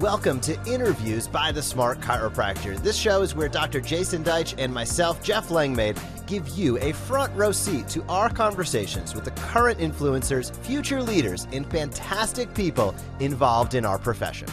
[0.00, 2.82] Welcome to Interviews by the Smart Chiropractor.
[2.82, 3.82] This show is where Dr.
[3.82, 9.14] Jason Deitch and myself, Jeff Langmaid, give you a front row seat to our conversations
[9.14, 14.48] with the current influencers, future leaders, and fantastic people involved in our profession.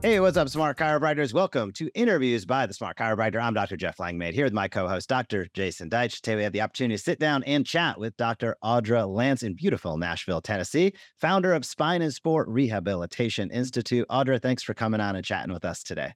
[0.00, 1.34] Hey, what's up, smart chiropractors?
[1.34, 3.42] Welcome to Interviews by the Smart Chiropractor.
[3.42, 3.76] I'm Dr.
[3.76, 5.48] Jeff Langmaid here with my co host, Dr.
[5.54, 6.20] Jason Deitch.
[6.20, 8.54] Today, we have the opportunity to sit down and chat with Dr.
[8.62, 14.06] Audra Lance in beautiful Nashville, Tennessee, founder of Spine and Sport Rehabilitation Institute.
[14.08, 16.12] Audra, thanks for coming on and chatting with us today.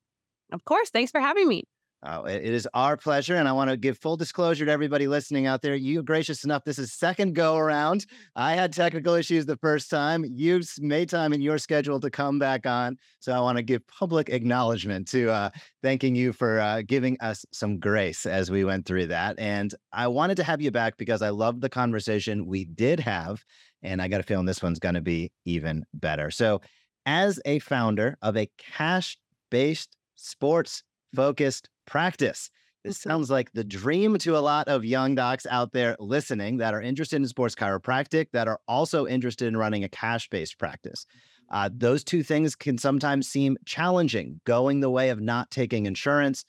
[0.53, 0.91] Of course.
[0.91, 1.65] Thanks for having me.
[2.05, 3.37] Oh, it is our pleasure.
[3.37, 5.77] And I want to give full disclosure to everybody listening out there.
[5.77, 6.65] You gracious enough.
[6.65, 8.07] This is second go around.
[8.35, 10.25] I had technical issues the first time.
[10.25, 12.99] You made time in your schedule to come back on.
[13.21, 17.47] So I want to give public acknowledgement to uh, thanking you for uh, giving us
[17.53, 19.39] some grace as we went through that.
[19.39, 23.45] And I wanted to have you back because I love the conversation we did have.
[23.85, 26.33] And I got a feeling this one's going to be even better.
[26.33, 26.63] So,
[27.07, 29.19] as a founder of a cash
[29.51, 30.85] based sports
[31.15, 32.51] focused practice.
[32.85, 33.13] This Mm-hmm.
[33.13, 36.83] sounds like the dream to a lot of young docs out there listening that are
[36.83, 41.07] interested in sports chiropractic, that are also interested in running a cash based practice.
[41.51, 46.45] Uh, those two things can sometimes seem challenging, going the way of not taking insurance.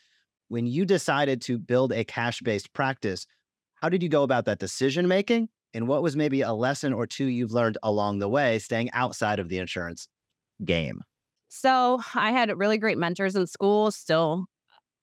[0.49, 3.25] When you decided to build a cash based practice,
[3.75, 5.49] how did you go about that decision making?
[5.73, 9.39] And what was maybe a lesson or two you've learned along the way, staying outside
[9.39, 10.07] of the insurance
[10.63, 11.01] game?
[11.49, 14.45] So I had really great mentors in school, still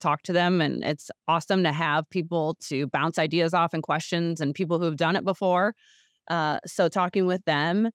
[0.00, 0.60] talk to them.
[0.60, 4.96] And it's awesome to have people to bounce ideas off and questions and people who've
[4.96, 5.74] done it before.
[6.28, 7.90] Uh, so talking with them,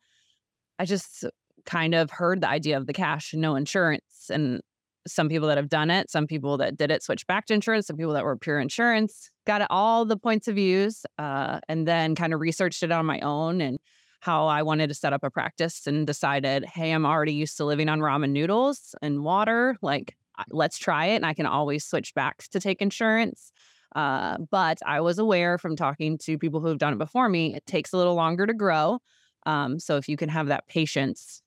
[0.79, 1.25] I just
[1.65, 4.29] kind of heard the idea of the cash and no insurance.
[4.29, 4.61] And
[5.07, 7.87] some people that have done it, some people that did it switch back to insurance,
[7.87, 12.15] some people that were pure insurance, got all the points of views, uh, and then
[12.15, 13.77] kind of researched it on my own and
[14.21, 17.65] how I wanted to set up a practice and decided, hey, I'm already used to
[17.65, 19.77] living on ramen noodles and water.
[19.83, 20.15] Like,
[20.49, 21.15] let's try it.
[21.15, 23.51] And I can always switch back to take insurance.
[23.95, 27.55] Uh, but I was aware from talking to people who have done it before me,
[27.55, 28.99] it takes a little longer to grow.
[29.45, 31.41] Um, so if you can have that patience,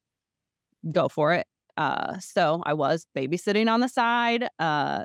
[0.90, 1.46] go for it.
[1.76, 5.04] Uh, so I was babysitting on the side uh,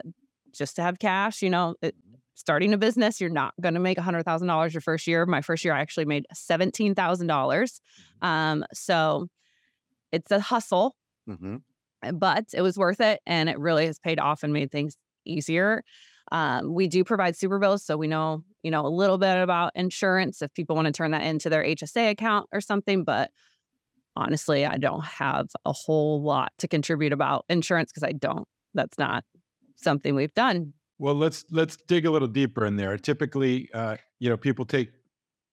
[0.53, 1.41] just to have cash.
[1.41, 1.95] You know, it,
[2.35, 5.25] starting a business, you're not going to make $100,000 your first year.
[5.25, 7.79] My first year, I actually made $17,000.
[8.21, 9.27] Um, so
[10.11, 10.95] it's a hustle,
[11.29, 11.57] Mm-hmm.
[12.13, 13.21] But it was worth it.
[13.25, 15.83] And it really has paid off and made things easier.
[16.31, 17.85] Um, we do provide super bills.
[17.85, 21.11] So we know, you know, a little bit about insurance if people want to turn
[21.11, 23.03] that into their HSA account or something.
[23.03, 23.31] But
[24.15, 28.47] honestly, I don't have a whole lot to contribute about insurance because I don't.
[28.73, 29.23] That's not
[29.75, 30.73] something we've done.
[30.97, 32.97] Well, let's let's dig a little deeper in there.
[32.97, 34.89] Typically, uh, you know, people take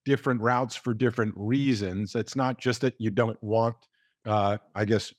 [0.04, 2.14] different routes for different reasons.
[2.14, 3.76] It's not just that you don't want,
[4.26, 5.12] uh, I guess,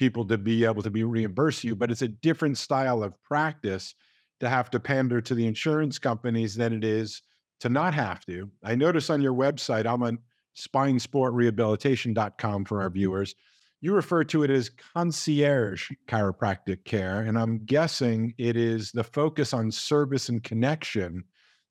[0.00, 3.94] people to be able to be reimburse you, but it's a different style of practice
[4.40, 7.20] to have to pander to the insurance companies than it is
[7.60, 8.50] to not have to.
[8.64, 10.20] I notice on your website, I'm on
[10.56, 13.34] spinesportrehabilitation.com for our viewers.
[13.82, 17.20] You refer to it as concierge chiropractic care.
[17.20, 21.24] And I'm guessing it is the focus on service and connection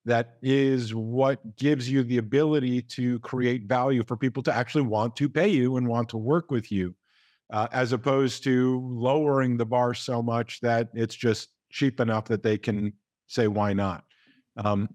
[0.05, 5.15] that is what gives you the ability to create value for people to actually want
[5.15, 6.93] to pay you and want to work with you,
[7.51, 12.43] uh, as opposed to lowering the bar so much that it's just cheap enough that
[12.43, 12.93] they can
[13.27, 14.03] say, why not?
[14.57, 14.89] Um,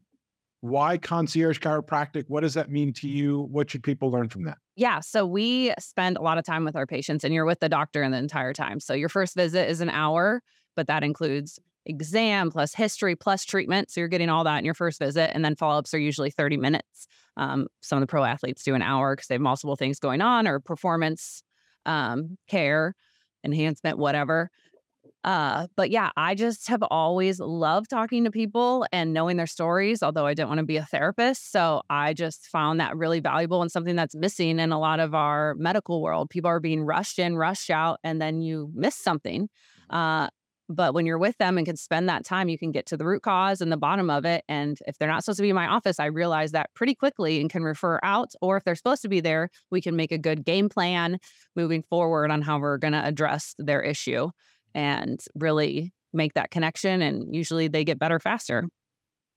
[0.61, 2.25] why concierge chiropractic?
[2.29, 3.43] What does that mean to you?
[3.51, 4.57] What should people learn from that?
[4.77, 5.01] Yeah.
[5.01, 8.03] So we spend a lot of time with our patients, and you're with the doctor
[8.03, 8.81] in the entire time.
[8.81, 10.43] So your first visit is an hour,
[10.75, 13.91] but that includes exam plus history plus treatment.
[13.91, 15.33] So you're getting all that in your first visit.
[15.35, 17.09] And then follow ups are usually 30 minutes.
[17.37, 20.23] Um, some of the pro athletes do an hour because they have multiple things going
[20.23, 21.43] on or performance
[21.87, 22.95] um, care,
[23.45, 24.51] enhancement, whatever.
[25.25, 30.03] Uh, but yeah, I just have always loved talking to people and knowing their stories,
[30.03, 31.51] although I didn't want to be a therapist.
[31.51, 35.15] So I just found that really valuable and something that's missing in a lot of
[35.15, 36.29] our medical world.
[36.29, 39.49] People are being rushed in, rushed out, and then you miss something.
[39.89, 40.29] Uh,
[40.69, 43.05] but when you're with them and can spend that time, you can get to the
[43.05, 44.45] root cause and the bottom of it.
[44.49, 47.41] And if they're not supposed to be in my office, I realize that pretty quickly
[47.41, 48.33] and can refer out.
[48.41, 51.19] Or if they're supposed to be there, we can make a good game plan
[51.55, 54.31] moving forward on how we're going to address their issue
[54.75, 57.03] and really make that connection.
[57.03, 58.69] And usually they get better faster.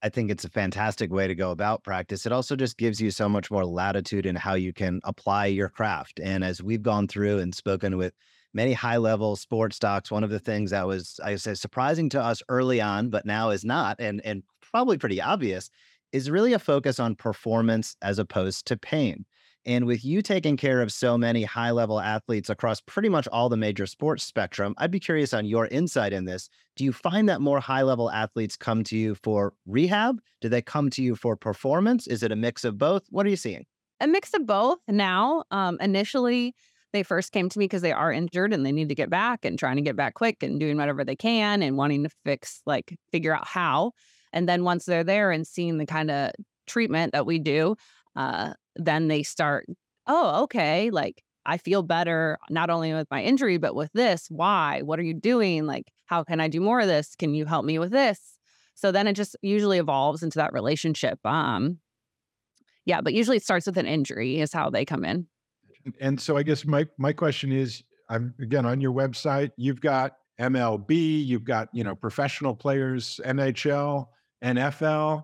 [0.04, 2.26] I think it's a fantastic way to go about practice.
[2.26, 5.70] It also just gives you so much more latitude in how you can apply your
[5.70, 6.20] craft.
[6.24, 8.14] And as we've gone through and spoken with
[8.58, 12.22] many high level sports docs, one of the things that was, I say, surprising to
[12.22, 15.70] us early on, but now is not, and, and probably pretty obvious,
[16.12, 19.26] is really a focus on performance as opposed to pain.
[19.68, 23.48] And with you taking care of so many high level athletes across pretty much all
[23.48, 26.50] the major sports spectrum, I'd be curious on your insight in this.
[26.78, 30.20] Do you find that more high level athletes come to you for rehab?
[30.42, 32.08] Do they come to you for performance?
[32.08, 33.04] Is it a mix of both?
[33.12, 33.66] What are you seeing?
[34.00, 35.44] A mix of both now.
[35.52, 36.56] Um, initially,
[36.94, 39.46] they first came to me because they are injured and they need to get back
[39.46, 42.62] and trying to get back quick and doing whatever they can and wanting to fix,
[42.66, 43.92] like, figure out how.
[44.34, 46.32] And then once they're there and seeing the kind of
[46.66, 47.76] treatment that we do,
[48.16, 49.66] uh, then they start,
[50.06, 54.28] oh, okay, like I feel better not only with my injury, but with this.
[54.30, 54.82] Why?
[54.82, 55.66] What are you doing?
[55.66, 57.16] Like, how can I do more of this?
[57.16, 58.20] Can you help me with this?
[58.76, 61.20] So then it just usually evolves into that relationship.
[61.26, 61.80] Um,
[62.86, 65.28] yeah, but usually it starts with an injury, is how they come in.
[66.00, 69.52] And so I guess my my question is, I'm again on your website.
[69.58, 74.08] You've got MLB, you've got you know professional players, NHL,
[74.44, 75.24] NFL.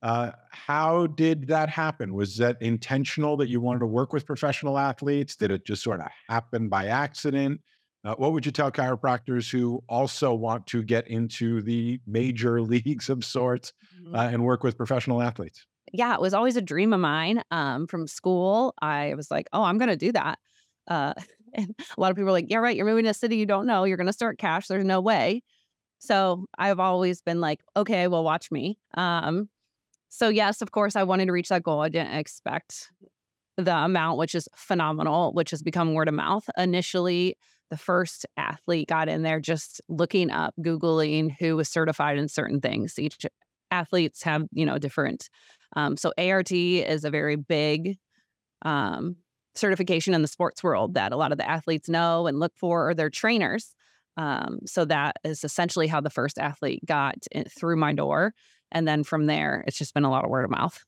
[0.00, 2.14] Uh, how did that happen?
[2.14, 5.34] Was that intentional that you wanted to work with professional athletes?
[5.34, 7.60] Did it just sort of happen by accident?
[8.04, 13.08] Uh, what would you tell chiropractors who also want to get into the major leagues
[13.08, 14.14] of sorts mm-hmm.
[14.14, 15.66] uh, and work with professional athletes?
[15.92, 18.74] Yeah, it was always a dream of mine um, from school.
[18.80, 20.38] I was like, oh, I'm going to do that.
[20.86, 21.14] Uh,
[21.54, 22.76] and a lot of people are like, yeah, right.
[22.76, 23.84] You're moving to a city you don't know.
[23.84, 24.66] You're going to start cash.
[24.66, 25.42] There's no way.
[25.98, 28.78] So I've always been like, okay, well, watch me.
[28.94, 29.48] Um,
[30.10, 31.80] so, yes, of course, I wanted to reach that goal.
[31.80, 32.90] I didn't expect
[33.56, 36.48] the amount, which is phenomenal, which has become word of mouth.
[36.56, 37.36] Initially,
[37.70, 42.60] the first athlete got in there just looking up, Googling who was certified in certain
[42.60, 42.98] things.
[42.98, 43.26] Each
[43.70, 45.28] athletes have, you know, different.
[45.76, 47.98] Um, so, ART is a very big
[48.62, 49.16] um,
[49.54, 52.88] certification in the sports world that a lot of the athletes know and look for,
[52.88, 53.74] or their trainers.
[54.16, 58.34] Um, so, that is essentially how the first athlete got in, through my door.
[58.70, 60.78] And then from there, it's just been a lot of word of mouth.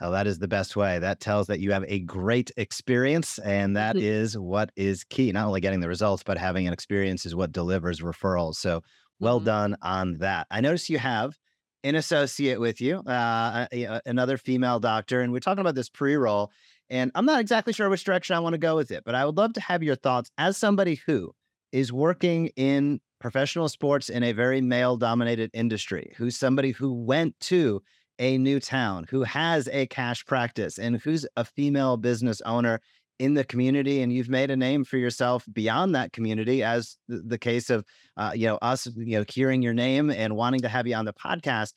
[0.00, 0.98] Oh, that is the best way.
[0.98, 3.38] That tells that you have a great experience.
[3.38, 4.04] And that mm-hmm.
[4.06, 5.30] is what is key.
[5.32, 8.56] Not only getting the results, but having an experience is what delivers referrals.
[8.56, 8.82] So
[9.20, 9.46] well mm-hmm.
[9.46, 10.46] done on that.
[10.50, 11.36] I notice you have
[11.84, 13.66] an associate with you, uh,
[14.06, 15.20] another female doctor.
[15.20, 16.50] And we're talking about this pre roll.
[16.90, 19.24] And I'm not exactly sure which direction I want to go with it, but I
[19.24, 21.32] would love to have your thoughts as somebody who
[21.72, 27.38] is working in professional sports in a very male dominated industry, who's somebody who went
[27.40, 27.82] to
[28.18, 32.80] a new town, who has a cash practice, and who's a female business owner
[33.18, 37.38] in the community and you've made a name for yourself beyond that community as the,
[37.38, 37.84] case of
[38.16, 41.04] uh, you know us you know hearing your name and wanting to have you on
[41.04, 41.72] the podcast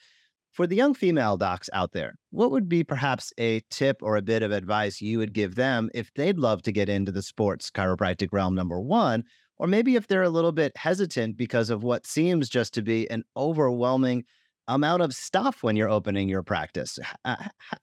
[0.53, 4.21] for the young female docs out there what would be perhaps a tip or a
[4.21, 7.69] bit of advice you would give them if they'd love to get into the sports
[7.69, 9.23] chiropractic realm number one
[9.57, 13.09] or maybe if they're a little bit hesitant because of what seems just to be
[13.09, 14.23] an overwhelming
[14.67, 16.99] amount of stuff when you're opening your practice.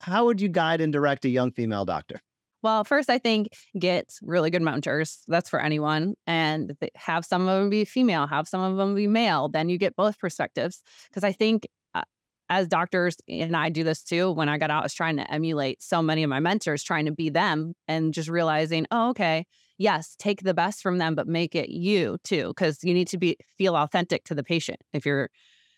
[0.01, 2.21] How would you guide and direct a young female doctor?
[2.65, 5.19] Well, first, I think get really good mentors.
[5.29, 6.15] That's for anyone.
[6.27, 9.51] And have some of them be female, have some of them be male.
[9.51, 10.81] Then you get both perspectives.
[11.11, 12.05] Because I think uh,
[12.49, 15.31] as doctors, and I do this too, when I got out, I was trying to
[15.31, 19.45] emulate so many of my mentors, trying to be them and just realizing, oh, okay,
[19.77, 23.19] yes, take the best from them, but make it you too, because you need to
[23.19, 24.81] be feel authentic to the patient.
[24.95, 25.29] If you're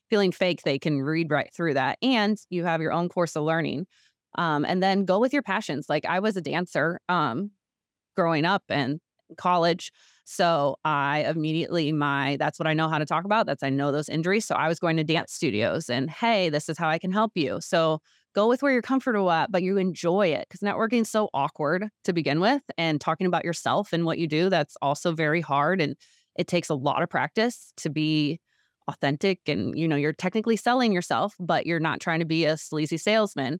[0.08, 1.98] feeling fake, they can read right through that.
[2.00, 3.86] And you have your own course of learning.
[4.36, 5.88] Um, and then go with your passions.
[5.88, 7.50] Like I was a dancer um,
[8.16, 9.00] growing up and
[9.36, 9.92] college.
[10.24, 13.46] So I immediately my that's what I know how to talk about.
[13.46, 14.44] That's I know those injuries.
[14.44, 17.32] So I was going to dance studios and hey, this is how I can help
[17.34, 17.60] you.
[17.60, 18.00] So
[18.34, 21.88] go with where you're comfortable at, but you enjoy it because networking is so awkward
[22.04, 22.62] to begin with.
[22.76, 25.80] And talking about yourself and what you do, that's also very hard.
[25.80, 25.96] And
[26.36, 28.40] it takes a lot of practice to be
[28.88, 29.40] authentic.
[29.46, 32.98] And, you know, you're technically selling yourself, but you're not trying to be a sleazy
[32.98, 33.58] salesman.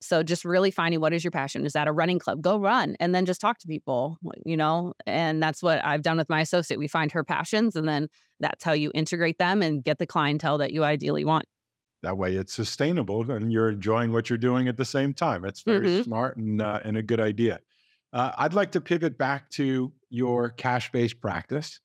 [0.00, 1.66] So just really finding what is your passion.
[1.66, 2.40] Is that a running club?
[2.40, 4.94] Go run and then just talk to people, you know?
[5.06, 6.78] And that's what I've done with my associate.
[6.78, 8.08] We find her passions and then
[8.40, 11.44] that's how you integrate them and get the clientele that you ideally want.
[12.02, 15.44] That way it's sustainable and you're enjoying what you're doing at the same time.
[15.44, 16.02] It's very mm-hmm.
[16.02, 17.60] smart and, uh, and a good idea.
[18.12, 21.78] Uh, I'd like to pivot back to your cash based practice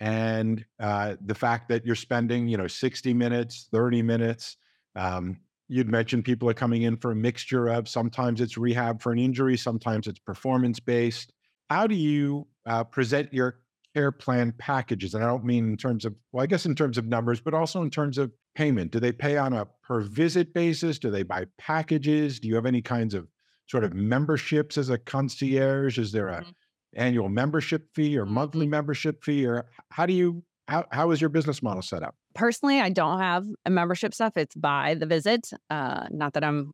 [0.00, 4.56] and uh, the fact that you're spending, you know, 60 minutes, 30 minutes.
[4.96, 9.12] Um, you'd mentioned people are coming in for a mixture of sometimes it's rehab for
[9.12, 11.32] an injury, sometimes it's performance based.
[11.70, 13.60] How do you uh, present your
[13.94, 15.14] care plan packages?
[15.14, 17.54] And I don't mean in terms of, well, I guess in terms of numbers, but
[17.54, 18.90] also in terms of payment?
[18.90, 20.98] Do they pay on a per visit basis?
[20.98, 22.40] Do they buy packages?
[22.40, 23.28] Do you have any kinds of
[23.68, 25.96] sort of memberships as a concierge?
[25.96, 26.50] Is there a mm-hmm.
[26.96, 28.72] annual membership fee or monthly mm-hmm.
[28.72, 32.16] membership fee or how do you how, how is your business model set up?
[32.38, 34.36] Personally, I don't have a membership stuff.
[34.36, 35.50] It's by the visit.
[35.70, 36.70] Uh, not that I'm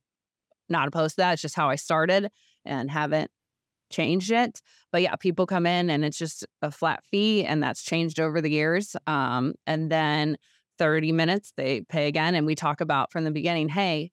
[0.68, 1.33] not opposed to that.
[1.33, 2.28] It's just how I started
[2.66, 3.30] and haven't
[3.90, 4.61] changed it.
[4.92, 8.42] But yeah, people come in and it's just a flat fee, and that's changed over
[8.42, 8.94] the years.
[9.06, 10.37] Um, and then
[10.78, 14.11] 30 minutes they pay again, and we talk about from the beginning, hey,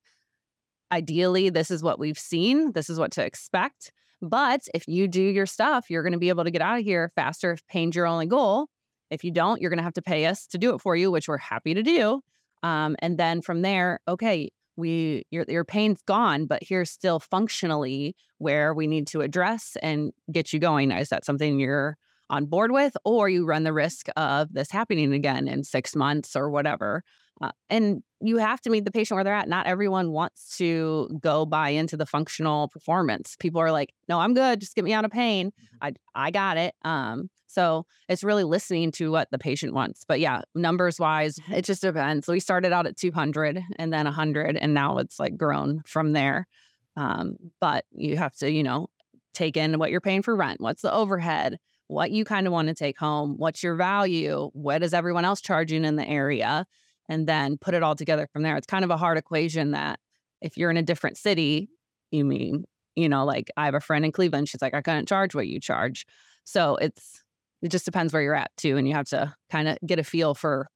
[0.89, 3.91] ideally, this is what we've seen, this is what to expect.
[4.21, 6.85] But if you do your stuff, you're going to be able to get out of
[6.85, 8.69] here faster if pain's your only goal.
[9.11, 11.11] If you don't, you're going to have to pay us to do it for you,
[11.11, 12.21] which we're happy to do.
[12.63, 18.15] Um, and then from there, okay, we your your pain's gone, but here's still functionally
[18.37, 20.91] where we need to address and get you going.
[20.91, 21.97] Is that something you're
[22.29, 26.35] on board with, or you run the risk of this happening again in six months
[26.35, 27.03] or whatever?
[27.41, 29.49] Uh, and you have to meet the patient where they're at.
[29.49, 33.35] Not everyone wants to go buy into the functional performance.
[33.39, 34.61] People are like, "No, I'm good.
[34.61, 35.47] Just get me out of pain.
[35.47, 35.93] Mm-hmm.
[36.15, 40.05] I I got it." Um, so it's really listening to what the patient wants.
[40.07, 42.25] But yeah, numbers wise, it just depends.
[42.25, 46.13] So we started out at 200 and then 100, and now it's like grown from
[46.13, 46.47] there.
[46.95, 48.87] Um, but you have to, you know,
[49.33, 52.67] take in what you're paying for rent, what's the overhead, what you kind of want
[52.69, 56.65] to take home, what's your value, what is everyone else charging in the area,
[57.09, 58.55] and then put it all together from there.
[58.55, 59.99] It's kind of a hard equation that
[60.41, 61.69] if you're in a different city,
[62.11, 62.65] you mean,
[62.95, 65.47] you know, like I have a friend in Cleveland, she's like, I couldn't charge what
[65.47, 66.05] you charge.
[66.43, 67.21] So it's
[67.61, 68.77] it just depends where you're at too.
[68.77, 70.67] And you have to kind of get a feel for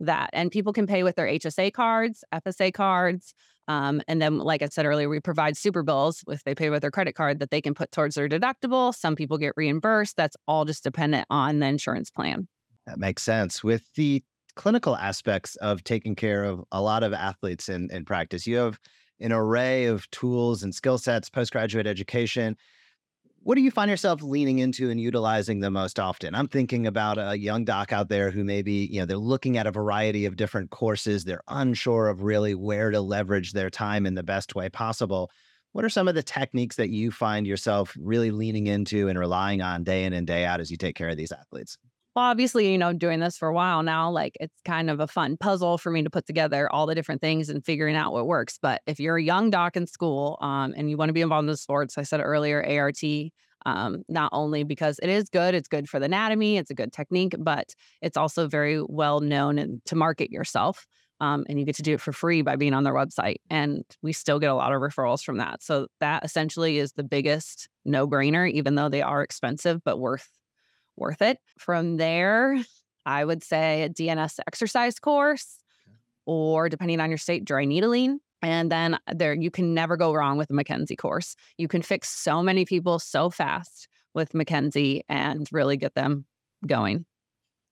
[0.00, 0.30] that.
[0.32, 3.34] And people can pay with their HSA cards, FSA cards.
[3.66, 6.82] Um, and then, like I said earlier, we provide super bills if they pay with
[6.82, 8.94] their credit card that they can put towards their deductible.
[8.94, 10.16] Some people get reimbursed.
[10.16, 12.46] That's all just dependent on the insurance plan.
[12.86, 13.64] That makes sense.
[13.64, 14.22] With the
[14.56, 18.78] clinical aspects of taking care of a lot of athletes in, in practice, you have
[19.20, 22.56] an array of tools and skill sets, postgraduate education
[23.44, 26.34] what do you find yourself leaning into and utilizing the most often?
[26.34, 29.66] I'm thinking about a young doc out there who maybe, you know, they're looking at
[29.66, 31.24] a variety of different courses.
[31.24, 35.30] They're unsure of really where to leverage their time in the best way possible.
[35.72, 39.60] What are some of the techniques that you find yourself really leaning into and relying
[39.60, 41.76] on day in and day out as you take care of these athletes?
[42.14, 45.08] Well, obviously, you know, doing this for a while now, like it's kind of a
[45.08, 48.26] fun puzzle for me to put together all the different things and figuring out what
[48.28, 48.56] works.
[48.60, 51.44] But if you're a young doc in school um, and you want to be involved
[51.44, 53.00] in the sports, I said earlier, ART,
[53.66, 56.92] um, not only because it is good, it's good for the anatomy, it's a good
[56.92, 60.86] technique, but it's also very well known and to market yourself.
[61.20, 63.36] Um, and you get to do it for free by being on their website.
[63.48, 65.62] And we still get a lot of referrals from that.
[65.62, 70.28] So that essentially is the biggest no brainer, even though they are expensive, but worth
[70.96, 71.38] worth it.
[71.58, 72.56] From there,
[73.06, 75.58] I would say a DNS exercise course,
[76.26, 78.20] or depending on your state, dry needling.
[78.42, 81.36] And then uh, there, you can never go wrong with a McKenzie course.
[81.56, 86.26] You can fix so many people so fast with McKenzie and really get them
[86.66, 87.06] going.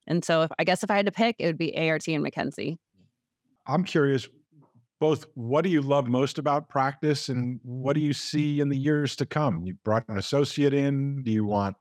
[0.06, 2.24] And so, if I guess if I had to pick, it would be ART and
[2.24, 2.78] McKenzie.
[3.66, 4.28] I'm curious,
[4.98, 8.16] both what do you love most about practice and what do you mm.
[8.16, 9.64] see in the years to come?
[9.64, 11.22] You brought an associate in.
[11.22, 11.48] Do you mm.
[11.48, 11.76] want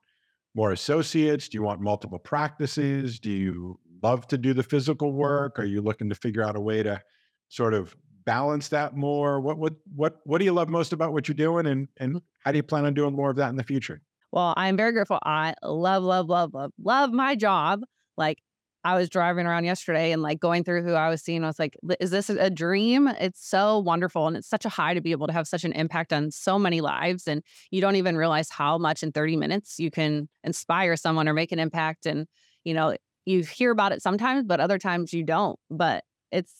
[0.55, 1.47] more associates?
[1.49, 3.19] Do you want multiple practices?
[3.19, 5.19] Do you love to do the physical mm-hmm.
[5.19, 5.59] work?
[5.59, 7.01] Are you looking to figure out a way to
[7.49, 9.39] sort of balance that more?
[9.39, 12.25] What what what what do you love most about what you're doing and and mm-hmm.
[12.39, 14.01] how do you plan on doing more of that in the future?
[14.31, 15.19] Well, I'm very grateful.
[15.23, 17.81] I love, love, love, love, love my job.
[18.17, 18.37] Like
[18.83, 21.43] I was driving around yesterday and like going through who I was seeing.
[21.43, 23.07] I was like, is this a dream?
[23.07, 24.27] It's so wonderful.
[24.27, 26.57] And it's such a high to be able to have such an impact on so
[26.57, 27.27] many lives.
[27.27, 31.33] And you don't even realize how much in 30 minutes you can inspire someone or
[31.33, 32.07] make an impact.
[32.07, 32.27] And,
[32.63, 32.95] you know,
[33.25, 35.59] you hear about it sometimes, but other times you don't.
[35.69, 36.51] But it's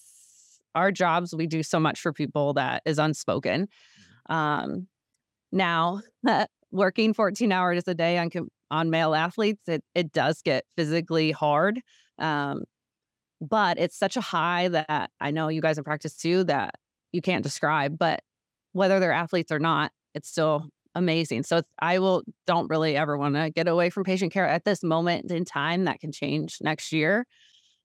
[0.75, 1.34] our jobs.
[1.36, 3.68] We do so much for people that is unspoken.
[4.30, 4.34] Mm-hmm.
[4.34, 4.88] Um,
[5.51, 6.01] now,
[6.72, 8.30] working 14 hours a day on
[8.70, 11.82] on male athletes, it it does get physically hard.
[12.22, 12.63] Um,
[13.42, 16.75] but it's such a high that I know you guys have practiced too that
[17.12, 17.98] you can't describe.
[17.98, 18.22] But
[18.74, 21.44] whether they're athletes or not, it's still amazing.
[21.44, 24.84] So I will don't really ever want to get away from patient care at this
[24.84, 25.86] moment in time.
[25.86, 27.25] That can change next year.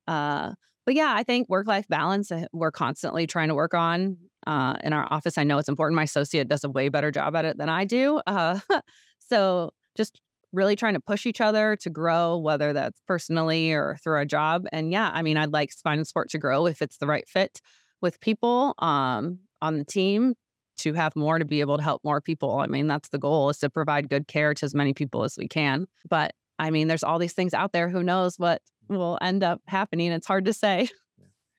[0.06, 0.52] Uh,
[0.84, 4.16] but yeah, I think work life balance uh, we're constantly trying to work on
[4.46, 5.38] uh, in our office.
[5.38, 5.96] I know it's important.
[5.96, 8.20] My associate does a way better job at it than I do.
[8.26, 8.60] Uh,
[9.18, 10.20] so just
[10.52, 14.66] really trying to push each other to grow, whether that's personally or through a job.
[14.72, 17.28] And yeah, I mean, I'd like spine and sport to grow if it's the right
[17.28, 17.60] fit
[18.00, 20.34] with people um, on the team
[20.78, 22.58] to have more to be able to help more people.
[22.58, 25.36] I mean, that's the goal is to provide good care to as many people as
[25.38, 25.86] we can.
[26.08, 27.88] But I mean, there's all these things out there.
[27.88, 30.12] Who knows what will end up happening?
[30.12, 30.88] It's hard to say.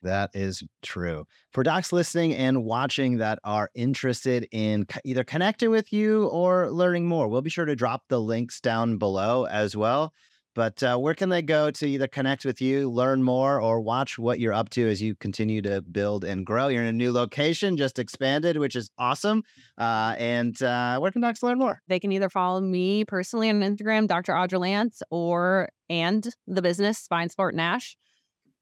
[0.04, 1.26] That is true.
[1.52, 7.08] For docs listening and watching that are interested in either connecting with you or learning
[7.08, 10.14] more, we'll be sure to drop the links down below as well.
[10.58, 14.18] But uh, where can they go to either connect with you, learn more, or watch
[14.18, 16.68] what you're up to as you continue to build and grow?
[16.68, 19.44] You're in a new location, just expanded, which is awesome.
[19.78, 21.80] Uh, and uh, where can docs learn more?
[21.90, 24.34] They can either follow me personally on Instagram, Dr.
[24.34, 27.96] Audra Lance, or and the business Spine Sport Nash.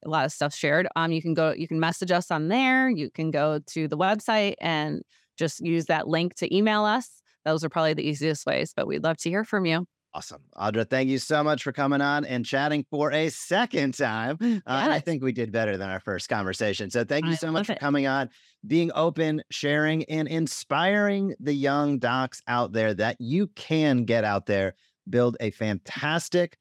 [0.03, 0.87] A lot of stuff shared.
[0.95, 2.89] Um, you can go, you can message us on there.
[2.89, 5.01] You can go to the website and
[5.37, 7.09] just use that link to email us.
[7.43, 9.85] Those are probably the easiest ways, but we'd love to hear from you.
[10.15, 10.41] Awesome.
[10.55, 14.37] Audra, thank you so much for coming on and chatting for a second time.
[14.41, 16.89] Uh, I think we did better than our first conversation.
[16.89, 17.79] So thank you I so much for it.
[17.79, 18.29] coming on,
[18.65, 24.45] being open, sharing, and inspiring the young docs out there that you can get out
[24.45, 24.75] there,
[25.09, 26.57] build a fantastic,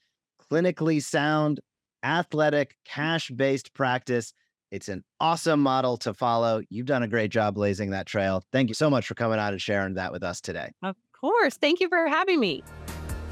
[0.51, 1.61] clinically sound,
[2.05, 4.33] athletic, cash based practice.
[4.71, 6.63] It's an awesome model to follow.
[6.69, 8.45] You've done a great job blazing that trail.
[8.53, 10.71] Thank you so much for coming on and sharing that with us today.
[10.83, 11.57] Of course.
[11.57, 12.63] Thank you for having me.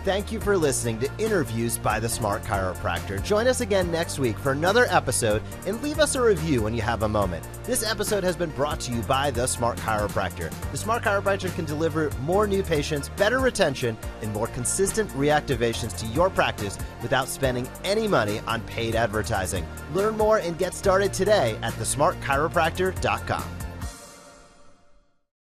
[0.04, 3.22] Thank you for listening to Interviews by the Smart Chiropractor.
[3.22, 6.82] Join us again next week for another episode and leave us a review when you
[6.82, 7.46] have a moment.
[7.62, 10.52] This episode has been brought to you by the Smart Chiropractor.
[10.72, 16.06] The Smart Chiropractor can deliver more new patients, better retention, and more consistent reactivations to
[16.06, 19.64] your practice without spending any money on paid advertising.
[19.94, 23.61] Learn more and get started today at thesmartchiropractor.com.